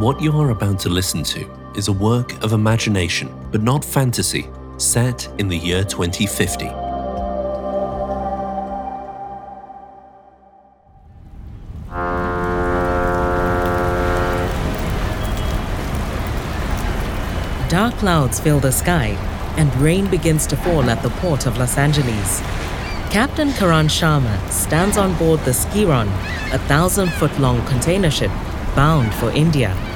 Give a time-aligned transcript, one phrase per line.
[0.00, 4.48] What you are about to listen to is a work of imagination, but not fantasy,
[4.78, 6.64] set in the year 2050.
[17.68, 19.08] Dark clouds fill the sky,
[19.58, 22.40] and rain begins to fall at the port of Los Angeles.
[23.10, 26.08] Captain Karan Sharma stands on board the Skiron,
[26.54, 28.30] a thousand foot long container ship
[28.74, 29.89] bound for India.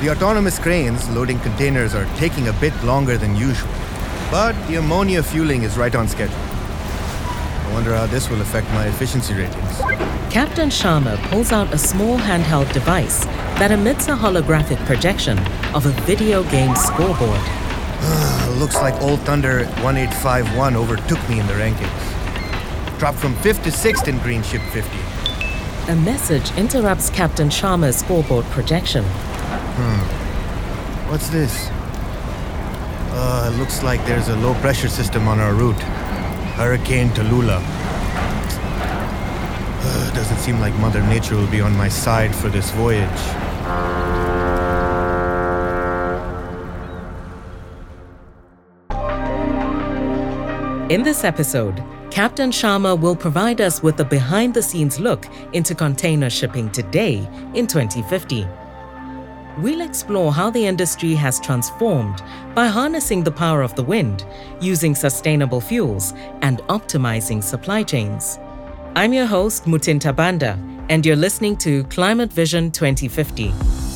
[0.00, 3.68] The autonomous cranes loading containers are taking a bit longer than usual,
[4.30, 6.36] but the ammonia fueling is right on schedule.
[6.36, 9.78] I wonder how this will affect my efficiency ratings.
[10.30, 13.24] Captain Sharma pulls out a small handheld device
[13.58, 15.36] that emits a holographic projection
[15.74, 17.40] of a video game scoreboard.
[18.60, 22.98] Looks like Old Thunder 1851 overtook me in the rankings.
[23.00, 24.90] Dropped from 5th to 6th in Green Ship 50.
[25.88, 29.04] A message interrupts Captain Sharma's scoreboard projection.
[31.08, 31.68] What's this?
[33.10, 35.80] Uh, looks like there's a low pressure system on our route.
[36.56, 37.62] Hurricane Tallulah.
[39.80, 43.20] Uh, doesn't seem like Mother Nature will be on my side for this voyage.
[50.90, 55.74] In this episode, Captain Sharma will provide us with a behind the scenes look into
[55.74, 58.46] container shipping today in 2050.
[59.60, 62.22] We'll explore how the industry has transformed
[62.54, 64.24] by harnessing the power of the wind,
[64.60, 68.38] using sustainable fuels, and optimizing supply chains.
[68.94, 70.56] I'm your host, Mutinta Banda,
[70.88, 73.87] and you're listening to Climate Vision 2050.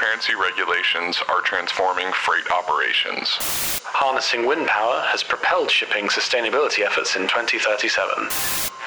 [0.00, 3.28] Transparency regulations are transforming freight operations.
[3.84, 8.30] Harnessing wind power has propelled shipping sustainability efforts in 2037.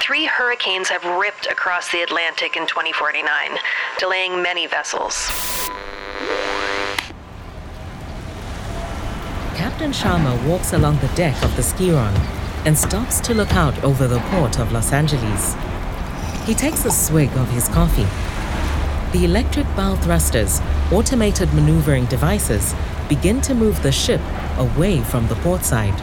[0.02, 3.30] Three hurricanes have ripped across the Atlantic in 2049,
[4.00, 5.30] delaying many vessels.
[9.54, 12.18] Captain Sharma walks along the deck of the Skiron
[12.66, 15.54] and stops to look out over the port of Los Angeles.
[16.48, 18.08] He takes a swig of his coffee.
[19.16, 20.60] The electric bow thrusters,
[20.92, 22.74] automated maneuvering devices,
[23.10, 24.22] begin to move the ship
[24.58, 26.00] away from the port side.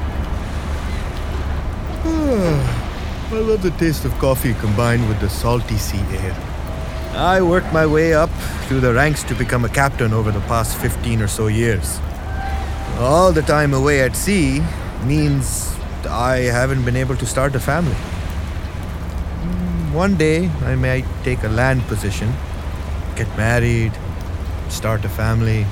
[3.33, 6.37] I love the taste of coffee combined with the salty sea air.
[7.15, 8.31] I worked my way up
[8.67, 12.01] through the ranks to become a captain over the past 15 or so years.
[12.99, 14.63] All the time away at sea
[15.05, 15.77] means
[16.09, 17.97] I haven't been able to start a family.
[19.45, 22.33] Mm, One day I might take a land position,
[23.17, 23.93] get married,
[24.71, 25.67] start a family.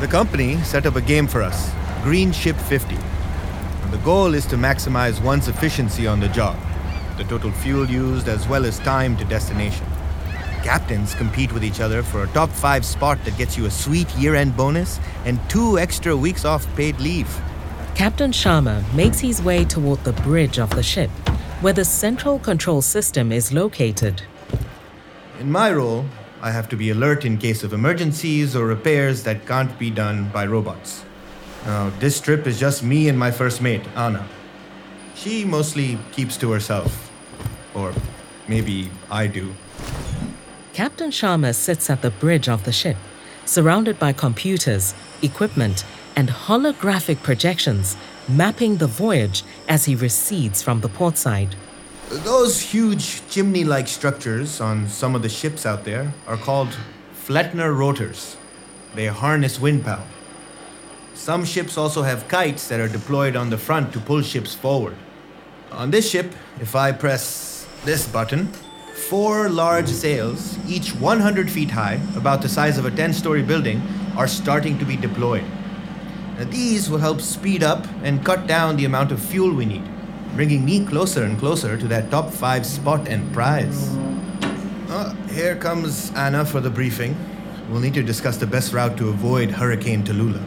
[0.00, 1.70] The company set up a game for us
[2.02, 2.94] Green Ship 50.
[2.94, 6.56] And the goal is to maximize one's efficiency on the job,
[7.16, 9.86] the total fuel used as well as time to destination.
[10.62, 14.10] Captains compete with each other for a top five spot that gets you a sweet
[14.16, 17.28] year end bonus and two extra weeks off paid leave.
[17.94, 21.10] Captain Sharma makes his way toward the bridge of the ship,
[21.60, 24.22] where the central control system is located.
[25.40, 26.04] In my role,
[26.46, 30.28] I have to be alert in case of emergencies or repairs that can't be done
[30.28, 31.04] by robots.
[31.64, 34.28] Now, this trip is just me and my first mate, Anna.
[35.16, 37.10] She mostly keeps to herself.
[37.74, 37.92] Or
[38.46, 39.56] maybe I do.
[40.72, 42.96] Captain Sharma sits at the bridge of the ship,
[43.44, 47.96] surrounded by computers, equipment, and holographic projections
[48.28, 51.56] mapping the voyage as he recedes from the port side.
[52.08, 56.68] Those huge chimney like structures on some of the ships out there are called
[57.12, 58.36] Flettner rotors.
[58.94, 60.06] They harness wind power.
[61.14, 64.94] Some ships also have kites that are deployed on the front to pull ships forward.
[65.72, 68.52] On this ship, if I press this button,
[68.94, 73.82] four large sails, each 100 feet high, about the size of a 10 story building,
[74.16, 75.44] are starting to be deployed.
[76.38, 79.82] Now, these will help speed up and cut down the amount of fuel we need,
[80.34, 83.94] bringing me closer and closer to that top five spot and prize.
[84.88, 87.16] Uh, here comes Anna for the briefing.
[87.70, 90.44] We'll need to discuss the best route to avoid Hurricane Tallulah.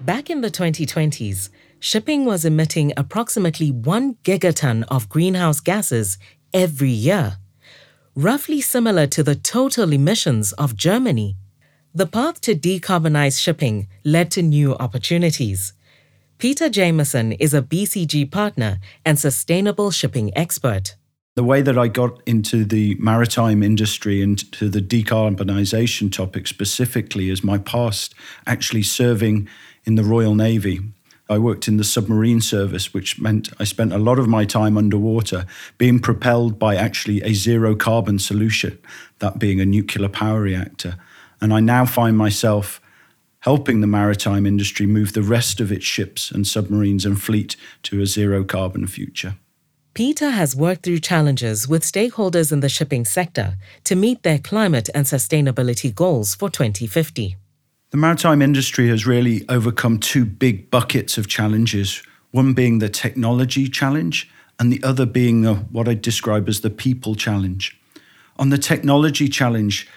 [0.00, 1.50] Back in the 2020s,
[1.80, 6.16] shipping was emitting approximately 1 gigaton of greenhouse gases
[6.54, 7.38] every year,
[8.14, 11.36] roughly similar to the total emissions of Germany.
[11.94, 15.72] The path to decarbonize shipping led to new opportunities.
[16.38, 20.94] Peter Jameson is a BCG partner and sustainable shipping expert.
[21.34, 27.28] The way that I got into the maritime industry and to the decarbonisation topic specifically
[27.28, 28.14] is my past
[28.46, 29.48] actually serving
[29.82, 30.78] in the Royal Navy.
[31.28, 34.78] I worked in the submarine service, which meant I spent a lot of my time
[34.78, 35.44] underwater
[35.76, 38.78] being propelled by actually a zero carbon solution,
[39.18, 40.98] that being a nuclear power reactor.
[41.40, 42.80] And I now find myself
[43.40, 48.00] helping the maritime industry move the rest of its ships and submarines and fleet to
[48.00, 49.36] a zero carbon future.
[49.94, 54.88] Peter has worked through challenges with stakeholders in the shipping sector to meet their climate
[54.94, 57.36] and sustainability goals for 2050.
[57.90, 63.68] The maritime industry has really overcome two big buckets of challenges one being the technology
[63.68, 67.80] challenge, and the other being a, what I describe as the people challenge.
[68.36, 69.88] On the technology challenge,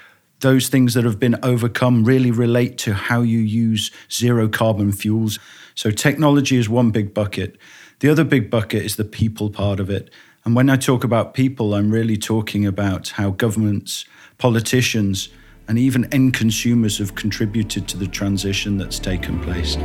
[0.41, 5.39] those things that have been overcome really relate to how you use zero carbon fuels.
[5.75, 7.57] So, technology is one big bucket.
[7.99, 10.09] The other big bucket is the people part of it.
[10.43, 14.05] And when I talk about people, I'm really talking about how governments,
[14.37, 15.29] politicians,
[15.67, 19.77] and even end consumers have contributed to the transition that's taken place.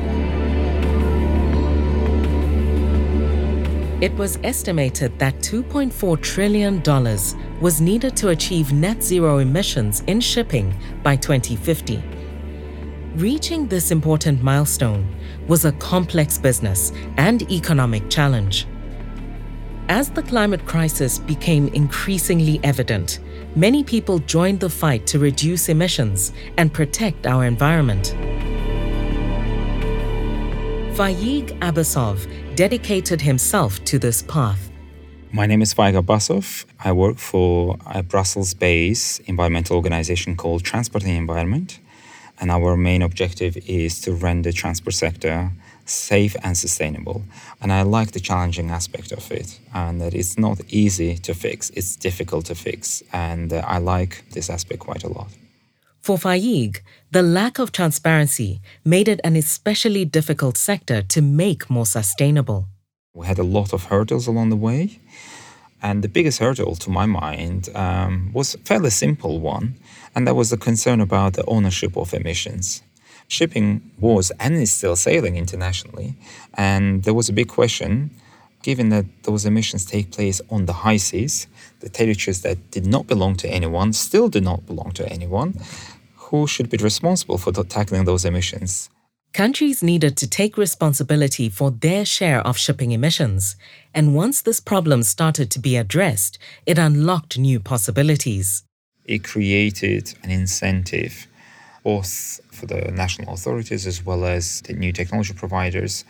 [4.00, 6.82] It was estimated that $2.4 trillion
[7.60, 12.02] was needed to achieve net zero emissions in shipping by 2050.
[13.16, 15.06] Reaching this important milestone
[15.48, 18.66] was a complex business and economic challenge.
[19.88, 23.20] As the climate crisis became increasingly evident,
[23.54, 28.14] many people joined the fight to reduce emissions and protect our environment.
[30.96, 32.26] Faig Abbasov
[32.56, 34.65] dedicated himself to this path.
[35.36, 36.64] My name is Faig Abbasov.
[36.82, 41.78] I work for a Brussels based environmental organization called Transport and Environment.
[42.40, 45.50] And our main objective is to render the transport sector
[45.84, 47.22] safe and sustainable.
[47.60, 51.68] And I like the challenging aspect of it, and that it's not easy to fix,
[51.74, 53.02] it's difficult to fix.
[53.12, 55.28] And uh, I like this aspect quite a lot.
[56.00, 56.80] For Faig,
[57.10, 62.68] the lack of transparency made it an especially difficult sector to make more sustainable.
[63.16, 65.00] We had a lot of hurdles along the way.
[65.82, 69.74] And the biggest hurdle, to my mind, um, was a fairly simple one,
[70.14, 72.82] and that was the concern about the ownership of emissions
[73.28, 76.14] shipping was and is still sailing internationally.
[76.54, 78.10] And there was a big question
[78.62, 81.46] given that those emissions take place on the high seas,
[81.80, 85.54] the territories that did not belong to anyone still do not belong to anyone,
[86.16, 88.90] who should be responsible for tackling those emissions?
[89.36, 93.54] Countries needed to take responsibility for their share of shipping emissions,
[93.92, 98.64] and once this problem started to be addressed, it unlocked new possibilities.
[99.04, 101.26] It created an incentive
[101.84, 106.06] both for the national authorities as well as the new technology providers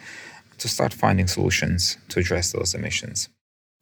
[0.59, 3.29] to start finding solutions to address those emissions.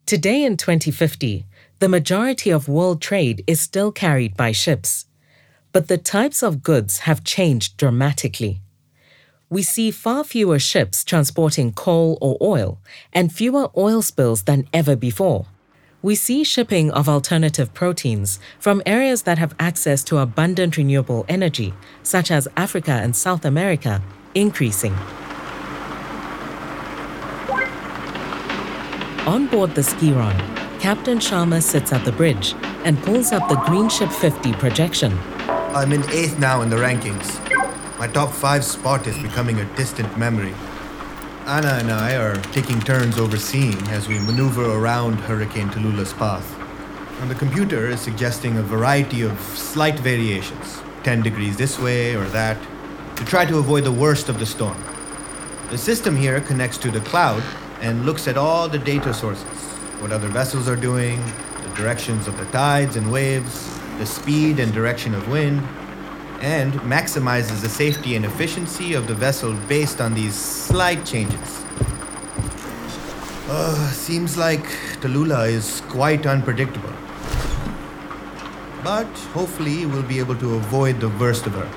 [0.06, 1.44] Today in 2050,
[1.81, 5.05] the majority of world trade is still carried by ships.
[5.70, 8.62] But the types of goods have changed dramatically.
[9.54, 12.80] We see far fewer ships transporting coal or oil
[13.12, 15.46] and fewer oil spills than ever before
[16.02, 21.72] we see shipping of alternative proteins from areas that have access to abundant renewable energy,
[22.02, 24.02] such as Africa and South America,
[24.34, 24.92] increasing.
[29.24, 30.36] On board the Skiron,
[30.80, 32.54] Captain Sharma sits at the bridge
[32.84, 35.17] and pulls up the Green Ship 50 projection.
[35.48, 37.63] I'm in eighth now in the rankings.
[37.96, 40.53] My top five spot is becoming a distant memory.
[41.46, 46.58] Anna and I are taking turns overseeing as we maneuver around Hurricane Tallulah's path.
[47.20, 52.24] And the computer is suggesting a variety of slight variations 10 degrees this way or
[52.31, 52.58] that
[53.17, 54.82] to try to avoid the worst of the storm.
[55.70, 57.44] The system here connects to the cloud
[57.81, 59.60] and looks at all the data sources
[60.01, 61.22] what other vessels are doing,
[61.63, 65.63] the directions of the tides and waves, the speed and direction of wind,
[66.44, 71.65] and maximizes the safety and efficiency of the vessel based on these slight changes.
[73.48, 74.63] Uh, seems like
[75.01, 76.93] Tallulah is quite unpredictable.
[78.82, 81.69] But hopefully we'll be able to avoid the worst of her.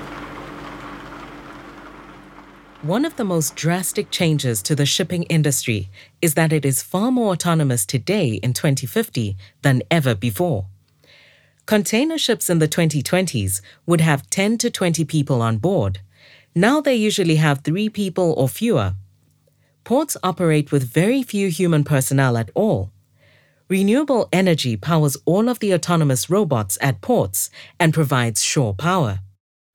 [2.82, 5.88] One of the most drastic changes to the shipping industry
[6.20, 10.66] is that it is far more autonomous today in 2050 than ever before.
[11.68, 16.00] Container ships in the 2020s would have 10 to 20 people on board.
[16.54, 18.94] Now they usually have three people or fewer.
[19.84, 22.90] Ports operate with very few human personnel at all.
[23.68, 29.18] Renewable energy powers all of the autonomous robots at ports and provides shore power.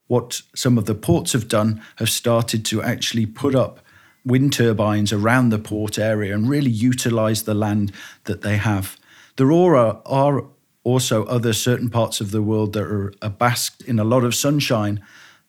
[0.08, 3.82] What some of the ports have done have started to actually put up
[4.26, 7.92] wind turbines around the port area and really utilize the land
[8.24, 8.98] that they have.
[9.36, 10.46] There are, are
[10.84, 14.36] also other certain parts of the world that are, are basked in a lot of
[14.36, 15.02] sunshine.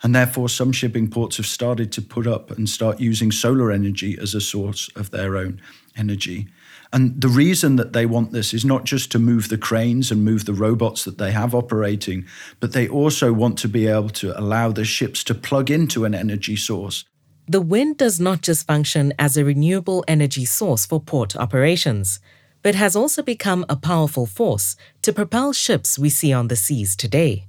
[0.02, 4.18] And therefore, some shipping ports have started to put up and start using solar energy
[4.20, 5.60] as a source of their own
[5.96, 6.48] energy.
[6.92, 10.24] And the reason that they want this is not just to move the cranes and
[10.24, 12.26] move the robots that they have operating,
[12.60, 16.14] but they also want to be able to allow the ships to plug into an
[16.14, 17.04] energy source.
[17.48, 22.20] The wind does not just function as a renewable energy source for port operations,
[22.64, 26.96] but has also become a powerful force to propel ships we see on the seas
[26.96, 27.46] today.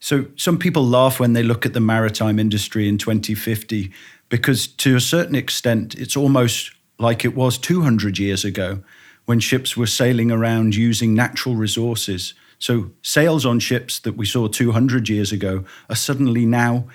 [0.00, 3.92] So, some people laugh when they look at the maritime industry in 2050
[4.30, 8.82] because, to a certain extent, it's almost like it was 200 years ago
[9.26, 12.34] when ships were sailing around using natural resources.
[12.58, 16.86] So, sails on ships that we saw 200 years ago are suddenly now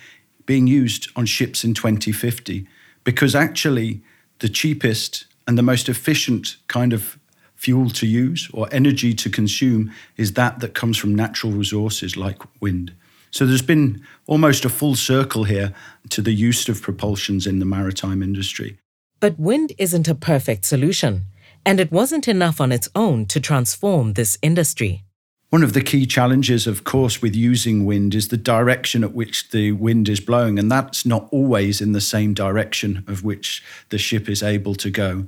[0.47, 2.67] being used on ships in 2050
[3.03, 4.01] because actually
[4.39, 7.19] the cheapest and the most efficient kind of
[7.60, 12.42] fuel to use or energy to consume is that that comes from natural resources like
[12.62, 12.94] wind.
[13.32, 15.74] So there's been almost a full circle here
[16.10, 18.78] to the use of propulsions in the maritime industry.
[19.20, 21.25] But wind isn't a perfect solution,
[21.66, 25.04] and it wasn't enough on its own to transform this industry.
[25.50, 29.50] One of the key challenges, of course, with using wind is the direction at which
[29.50, 33.98] the wind is blowing, and that's not always in the same direction of which the
[33.98, 35.28] ship is able to go.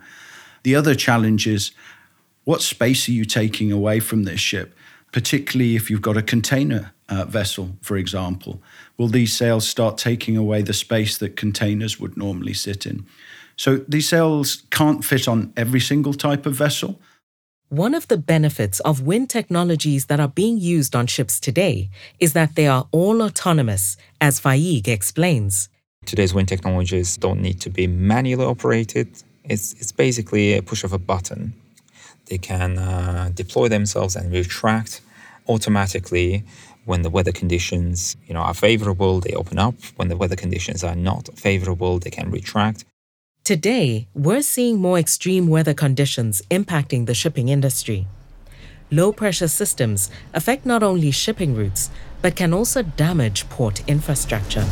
[0.64, 1.72] The other challenge is
[2.52, 4.76] what space are you taking away from this ship,
[5.14, 8.62] particularly if you've got a container uh, vessel, for example?
[8.98, 13.06] Will these sails start taking away the space that containers would normally sit in?
[13.56, 17.00] So these sails can't fit on every single type of vessel.
[17.70, 21.90] One of the benefits of wind technologies that are being used on ships today
[22.20, 25.70] is that they are all autonomous, as Faig explains.
[26.06, 29.08] Today's wind technologies don't need to be manually operated.
[29.46, 31.54] It's, it's basically a push of a button.
[32.32, 35.02] They can uh, deploy themselves and retract
[35.50, 36.46] automatically
[36.86, 39.76] when the weather conditions you know, are favorable, they open up.
[39.98, 42.86] When the weather conditions are not favorable, they can retract.
[43.44, 48.08] Today, we're seeing more extreme weather conditions impacting the shipping industry.
[48.90, 51.90] Low pressure systems affect not only shipping routes,
[52.22, 54.66] but can also damage port infrastructure.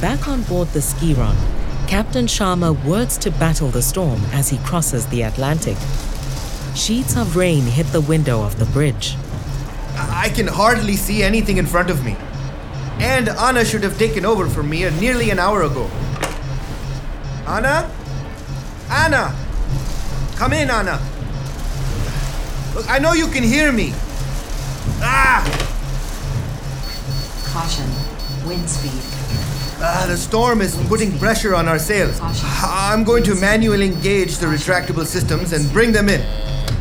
[0.00, 1.34] Back on board the Skiron,
[1.86, 5.76] Captain Sharma works to battle the storm as he crosses the Atlantic.
[6.74, 9.16] Sheets of rain hit the window of the bridge.
[9.94, 12.16] I can hardly see anything in front of me.
[12.98, 15.88] And Anna should have taken over from me nearly an hour ago.
[17.46, 17.88] Anna?
[18.90, 19.34] Anna!
[20.34, 21.00] Come in, Anna.
[22.74, 23.92] Look, I know you can hear me.
[25.00, 25.44] Ah!
[27.52, 27.88] Caution.
[28.48, 29.15] Wind speed.
[29.78, 32.18] Ah, the storm is putting pressure on our sails.
[32.62, 36.24] I'm going to manually engage the retractable systems and bring them in.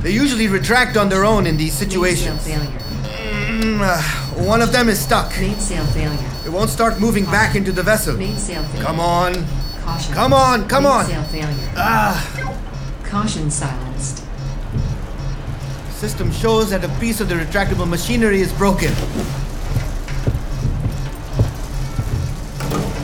[0.02, 2.48] They usually retract on their own in these situations.
[2.48, 4.02] Mm, uh,
[4.46, 5.30] one of them is stuck.
[5.40, 6.32] Mainsail failure.
[6.46, 8.16] It won't start moving back into the vessel.
[8.16, 8.86] Mainsail failure.
[8.86, 9.34] Come on.
[9.82, 10.14] Caution.
[10.14, 11.08] Come on, come on.
[11.08, 11.72] Mainsail failure.
[11.76, 12.54] Ah!
[13.04, 14.24] Caution silenced.
[15.92, 18.94] System shows that a piece of the retractable machinery is broken.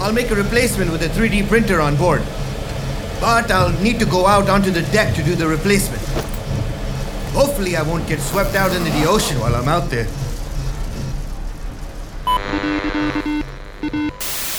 [0.02, 2.24] I'll make a replacement with a 3D printer on board.
[3.20, 6.02] But I'll need to go out onto the deck to do the replacement.
[7.34, 10.08] Hopefully, I won't get swept out into the ocean while I'm out there.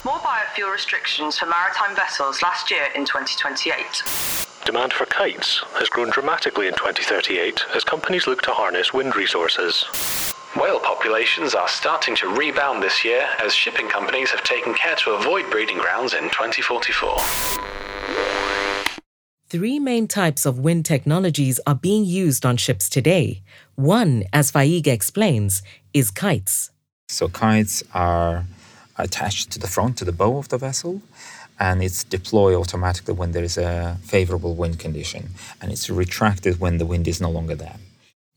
[0.05, 3.75] More biofuel restrictions for maritime vessels last year in 2028.
[4.65, 10.32] Demand for kites has grown dramatically in 2038 as companies look to harness wind resources.
[10.55, 15.13] Whale populations are starting to rebound this year as shipping companies have taken care to
[15.13, 17.17] avoid breeding grounds in 2044.
[19.49, 23.41] Three main types of wind technologies are being used on ships today.
[23.77, 25.63] One, as Faig explains,
[25.95, 26.71] is kites.
[27.09, 28.45] So kites are
[28.99, 31.01] attached to the front, to the bow of the vessel,
[31.59, 35.31] and it's deployed automatically when there is a favorable wind condition,
[35.63, 37.77] and it's retracted when the wind is no longer there.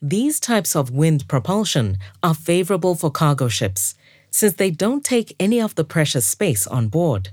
[0.01, 3.95] These types of wind propulsion are favorable for cargo ships
[4.29, 7.29] since they don't take any of the precious space on board.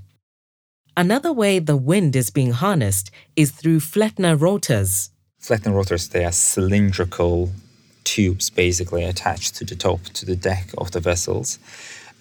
[0.95, 5.09] Another way the wind is being harnessed is through Flettner rotors.
[5.41, 7.51] Flettner rotors, they are cylindrical
[8.05, 11.59] tubes basically attached to the top, to the deck of the vessels.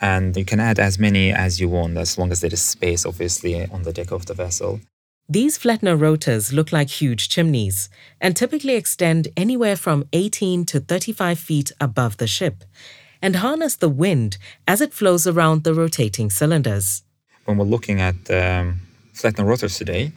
[0.00, 3.06] And you can add as many as you want, as long as there is space,
[3.06, 4.80] obviously, on the deck of the vessel.
[5.28, 7.88] These Flettner rotors look like huge chimneys
[8.20, 12.64] and typically extend anywhere from 18 to 35 feet above the ship
[13.22, 14.36] and harness the wind
[14.68, 17.02] as it flows around the rotating cylinders.
[17.46, 18.80] When we're looking at um,
[19.14, 20.12] Flettner rotors today,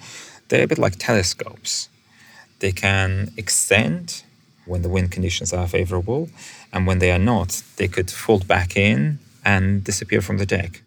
[0.50, 1.88] they're a bit like telescopes.
[2.59, 4.24] They can extend
[4.65, 6.29] when the wind conditions are favorable,
[6.74, 10.81] and when they are not, they could fold back in and disappear from the deck.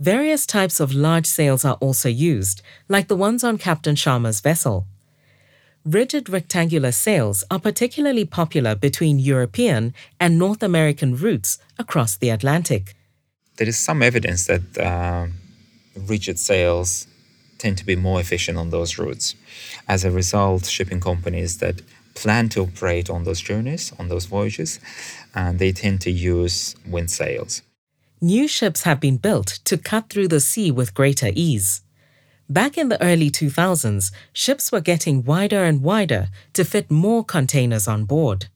[0.00, 4.86] Various types of large sails are also used, like the ones on Captain Sharma's vessel.
[5.84, 12.94] Rigid rectangular sails are particularly popular between European and North American routes across the Atlantic.
[13.56, 15.26] There is some evidence that uh,
[15.96, 17.08] rigid sails
[17.58, 19.34] tend to be more efficient on those routes.
[19.88, 21.82] As a result, shipping companies that
[22.14, 24.78] plan to operate on those journeys, on those voyages,
[25.34, 27.62] and they tend to use wind sails.
[28.20, 31.82] New ships have been built to cut through the sea with greater ease.
[32.50, 37.86] Back in the early 2000s, ships were getting wider and wider to fit more containers
[37.86, 38.46] on board.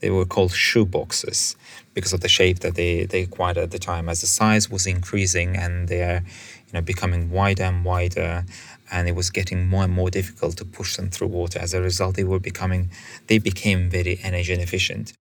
[0.00, 1.54] They were called shoeboxes
[1.94, 4.08] because of the shape that they, they acquired at the time.
[4.08, 6.24] As the size was increasing and they're
[6.66, 8.44] you know, becoming wider and wider,
[8.90, 11.60] and it was getting more and more difficult to push them through water.
[11.60, 12.90] As a result, they were becoming
[13.28, 15.12] they became very energy inefficient.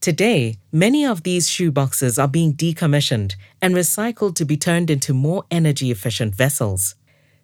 [0.00, 5.44] Today, many of these shoeboxes are being decommissioned and recycled to be turned into more
[5.50, 6.94] energy efficient vessels.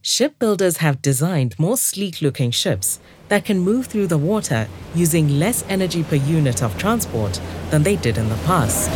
[0.01, 2.99] Shipbuilders have designed more sleek looking ships
[3.29, 7.97] that can move through the water using less energy per unit of transport than they
[7.97, 8.89] did in the past.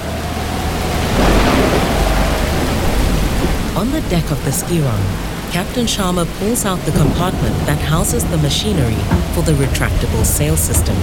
[3.77, 8.39] On the deck of the Skiron, Captain Sharma pulls out the compartment that houses the
[8.39, 8.97] machinery
[9.35, 10.97] for the retractable sail system.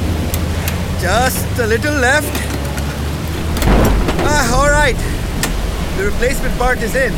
[1.02, 2.34] Just a little left.
[4.26, 4.98] Ah, all right.
[5.98, 7.14] The replacement part is in.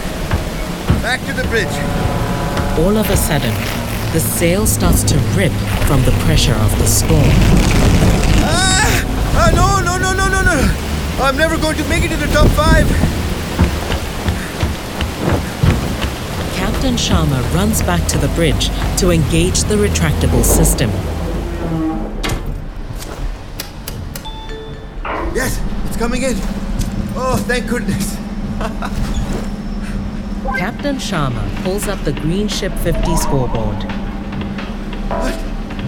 [1.02, 1.72] Back to the bridge.
[2.80, 3.54] All of a sudden,
[4.12, 5.54] the sail starts to rip
[5.88, 7.32] from the pressure of the storm.
[8.44, 9.06] Ah!
[9.36, 11.24] ah no, no, no, no, no, no!
[11.24, 12.86] I'm never going to make it to the top five.
[16.56, 20.92] Captain Sharma runs back to the bridge to engage the retractable system.
[26.00, 26.34] Coming in.
[27.22, 28.16] Oh, thank goodness.
[30.58, 33.84] Captain Sharma pulls up the Green Ship 50 scoreboard.
[35.12, 35.34] What?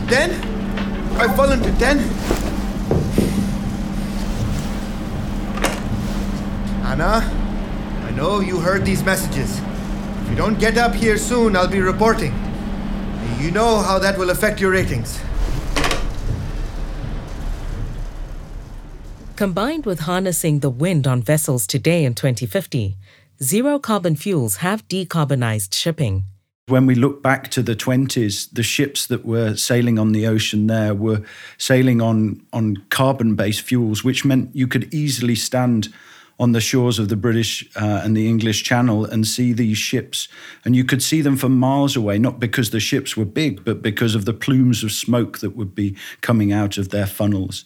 [0.10, 0.32] 10?
[1.18, 2.00] I've fallen to 10?
[6.84, 7.24] Anna,
[8.06, 9.62] I know you heard these messages
[10.24, 12.34] If you don't get up here soon, I'll be reporting.
[13.40, 15.22] You know how that will affect your ratings.
[19.42, 22.96] Combined with harnessing the wind on vessels today in 2050,
[23.42, 26.26] zero carbon fuels have decarbonized shipping.
[26.68, 30.68] When we look back to the 20s, the ships that were sailing on the ocean
[30.68, 31.24] there were
[31.58, 35.92] sailing on, on carbon based fuels, which meant you could easily stand
[36.40, 40.28] on the shores of the British uh, and the English Channel and see these ships.
[40.66, 43.82] And you could see them from miles away, not because the ships were big, but
[43.82, 47.64] because of the plumes of smoke that would be coming out of their funnels.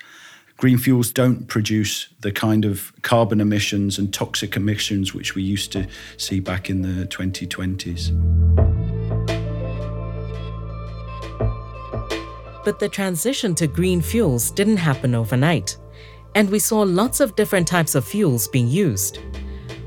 [0.57, 5.73] Green fuels don't produce the kind of carbon emissions and toxic emissions which we used
[5.73, 8.11] to see back in the 2020s.
[12.63, 15.77] But the transition to green fuels didn't happen overnight
[16.35, 19.19] and we saw lots of different types of fuels being used.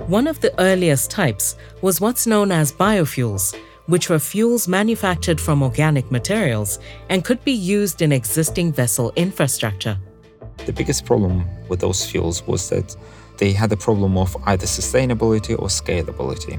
[0.07, 5.63] One of the earliest types was what's known as biofuels, which were fuels manufactured from
[5.63, 6.79] organic materials
[7.09, 9.99] and could be used in existing vessel infrastructure.
[10.69, 12.95] The biggest problem with those fuels was that
[13.39, 16.59] they had a problem of either sustainability or scalability.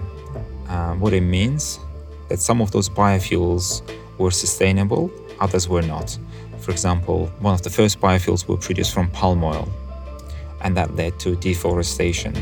[0.68, 1.80] Um, what it means
[2.28, 3.84] that some of those biofuels
[4.18, 6.18] were sustainable, others were not.
[6.58, 9.70] For example, one of the first biofuels were produced from palm oil,
[10.62, 12.34] and that led to deforestation.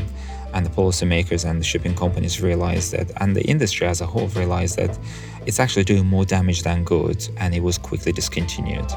[0.54, 4.28] And the policymakers and the shipping companies realized that, and the industry as a whole
[4.28, 4.98] realized that
[5.44, 8.90] it's actually doing more damage than good, and it was quickly discontinued.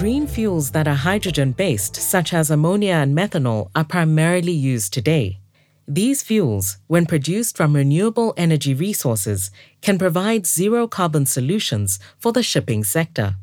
[0.00, 5.40] Green fuels that are hydrogen based, such as ammonia and methanol, are primarily used today.
[5.86, 9.50] These fuels, when produced from renewable energy resources,
[9.82, 13.36] can provide zero carbon solutions for the shipping sector.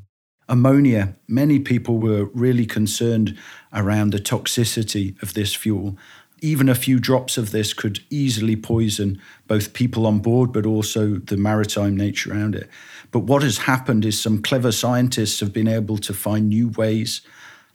[0.49, 3.37] Ammonia, many people were really concerned
[3.71, 5.95] around the toxicity of this fuel.
[6.41, 11.15] Even a few drops of this could easily poison both people on board, but also
[11.15, 12.69] the maritime nature around it.
[13.11, 17.21] But what has happened is some clever scientists have been able to find new ways,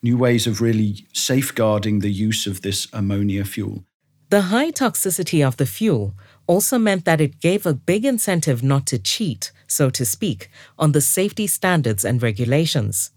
[0.02, 3.84] new ways of really safeguarding the use of this ammonia fuel.
[4.32, 6.14] The high toxicity of the fuel
[6.46, 10.92] also meant that it gave a big incentive not to cheat, so to speak, on
[10.92, 13.11] the safety standards and regulations.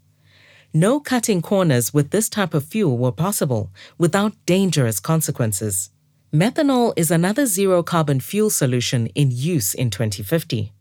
[0.78, 5.88] No cutting corners with this type of fuel were possible without dangerous consequences.
[6.34, 10.74] Methanol is another zero carbon fuel solution in use in 2050.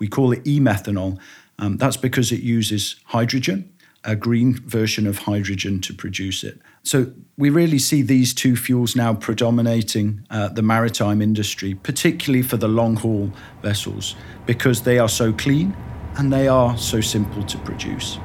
[0.00, 1.18] We call it e methanol,
[1.58, 3.68] Um, that's because it uses hydrogen,
[4.04, 6.58] a green version of hydrogen to produce it.
[6.82, 12.56] So we really see these two fuels now predominating uh, the maritime industry, particularly for
[12.56, 15.76] the long haul vessels, because they are so clean
[16.16, 18.18] and they are so simple to produce.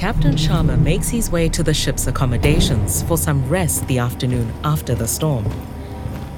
[0.00, 4.94] Captain Sharma makes his way to the ship's accommodations for some rest the afternoon after
[4.94, 5.44] the storm.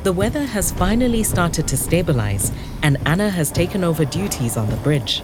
[0.03, 2.51] The weather has finally started to stabilize,
[2.83, 5.20] and Anna has taken over duties on the bridge.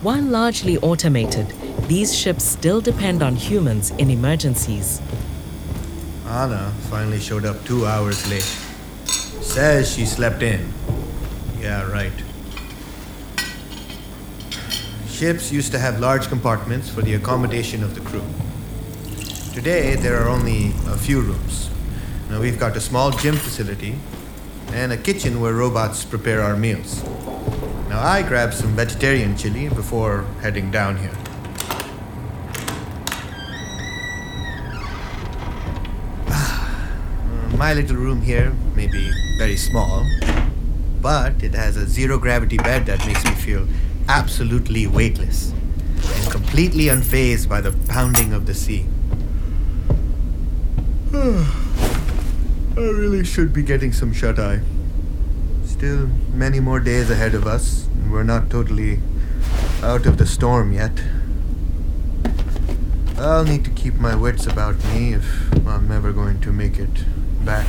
[0.00, 1.48] While largely automated,
[1.88, 5.02] these ships still depend on humans in emergencies.
[6.26, 8.50] Anna finally showed up two hours late.
[9.44, 10.72] Says she slept in.
[11.60, 12.14] Yeah, right.
[15.16, 18.22] Ships used to have large compartments for the accommodation of the crew.
[19.54, 21.70] Today, there are only a few rooms.
[22.28, 23.96] Now, we've got a small gym facility
[24.72, 27.02] and a kitchen where robots prepare our meals.
[27.88, 31.16] Now, I grabbed some vegetarian chili before heading down here.
[37.56, 40.04] My little room here may be very small,
[41.00, 43.66] but it has a zero gravity bed that makes me feel
[44.08, 48.86] absolutely weightless and completely unfazed by the pounding of the sea.
[51.16, 54.60] I really should be getting some shut eye.
[55.64, 59.00] Still many more days ahead of us, and we're not totally
[59.82, 61.02] out of the storm yet.
[63.18, 67.04] I'll need to keep my wits about me if I'm ever going to make it
[67.44, 67.66] back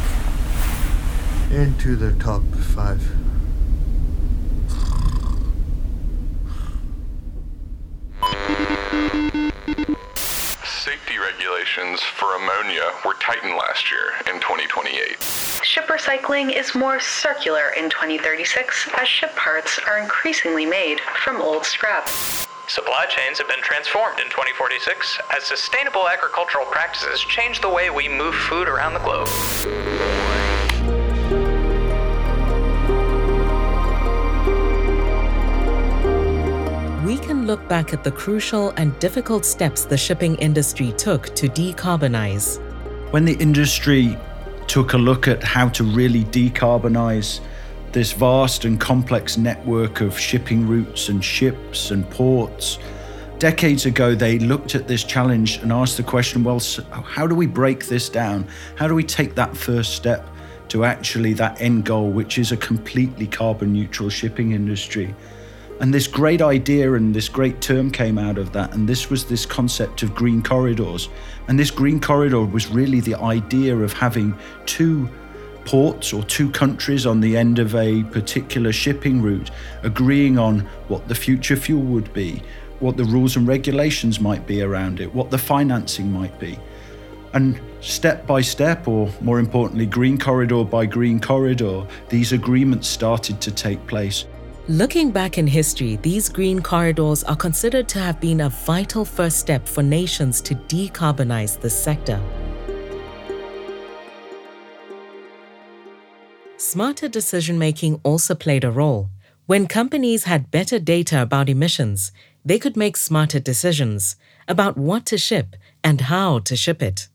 [1.51, 2.43] into the top
[2.75, 3.01] five.
[10.65, 11.17] Safety
[11.77, 15.21] regulations for ammonia were tightened last year in 2028.
[15.63, 21.65] Ship recycling is more circular in 2036 as ship parts are increasingly made from old
[21.65, 22.07] scrap.
[22.67, 28.09] Supply chains have been transformed in 2046 as sustainable agricultural practices change the way we
[28.09, 29.27] move food around the globe.
[37.57, 42.61] Look back at the crucial and difficult steps the shipping industry took to decarbonize.
[43.11, 44.15] When the industry
[44.67, 47.39] took a look at how to really decarbonize
[47.93, 52.77] this vast and complex network of shipping routes and ships and ports,
[53.39, 57.47] decades ago they looked at this challenge and asked the question well, how do we
[57.47, 58.47] break this down?
[58.75, 60.23] How do we take that first step
[60.69, 65.15] to actually that end goal, which is a completely carbon neutral shipping industry?
[65.79, 68.73] And this great idea and this great term came out of that.
[68.73, 71.09] And this was this concept of green corridors.
[71.47, 74.35] And this green corridor was really the idea of having
[74.65, 75.07] two
[75.65, 79.51] ports or two countries on the end of a particular shipping route
[79.83, 82.41] agreeing on what the future fuel would be,
[82.79, 86.57] what the rules and regulations might be around it, what the financing might be.
[87.33, 93.41] And step by step, or more importantly, green corridor by green corridor, these agreements started
[93.41, 94.25] to take place.
[94.69, 99.39] Looking back in history, these green corridors are considered to have been a vital first
[99.39, 102.21] step for nations to decarbonize the sector.
[106.57, 109.09] Smarter decision making also played a role.
[109.45, 112.11] When companies had better data about emissions,
[112.43, 114.17] they could make smarter decisions
[114.49, 117.07] about what to ship and how to ship it.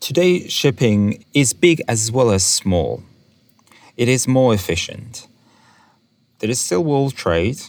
[0.00, 3.04] Today, shipping is big as well as small.
[3.96, 5.28] It is more efficient.
[6.38, 7.60] There is still world trade,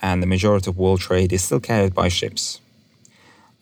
[0.00, 2.60] and the majority of world trade is still carried by ships.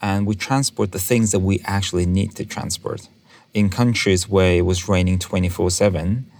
[0.01, 3.09] And we transport the things that we actually need to transport.
[3.53, 6.31] In countries where it was raining 24 7,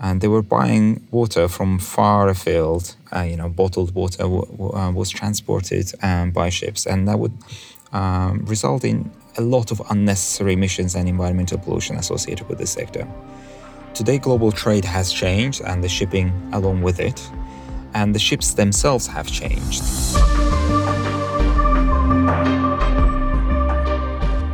[0.00, 4.72] and they were buying water from far afield, uh, you know, bottled water w- w-
[4.72, 7.32] uh, was transported um, by ships, and that would
[7.92, 13.08] um, result in a lot of unnecessary emissions and environmental pollution associated with this sector.
[13.98, 17.28] Today, global trade has changed, and the shipping along with it,
[17.94, 19.82] and the ships themselves have changed.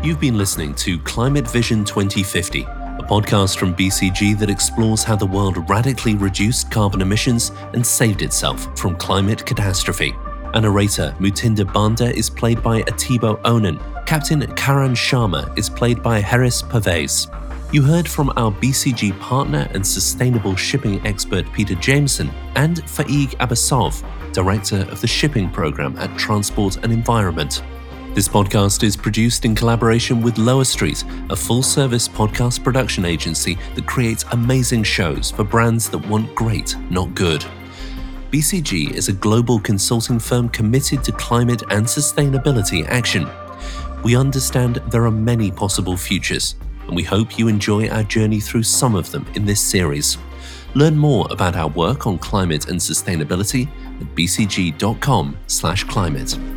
[0.02, 5.26] You've been listening to Climate Vision 2050, a podcast from BCG that explores how the
[5.26, 10.14] world radically reduced carbon emissions and saved itself from climate catastrophe.
[10.54, 13.78] Our narrator, Mutinta Banda, is played by Atibo Onan.
[14.06, 17.28] Captain Karan Sharma is played by Harris Pervez.
[17.74, 24.00] You heard from our BCG partner and sustainable shipping expert Peter Jameson and Faig Abbasov,
[24.32, 27.64] Director of the Shipping Program at Transport and Environment.
[28.14, 33.58] This podcast is produced in collaboration with Lower Street, a full service podcast production agency
[33.74, 37.44] that creates amazing shows for brands that want great, not good.
[38.30, 43.28] BCG is a global consulting firm committed to climate and sustainability action.
[44.04, 46.54] We understand there are many possible futures,
[46.86, 50.16] and we hope you enjoy our journey through some of them in this series.
[50.74, 53.68] Learn more about our work on climate and sustainability
[54.00, 56.53] at bcg.com/climate.